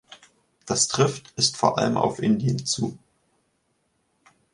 Das 0.65 0.87
trifft 0.87 1.31
ist 1.35 1.57
vor 1.57 1.77
allem 1.77 1.95
auf 1.95 2.17
Indien 2.23 2.65
zu. 2.65 2.97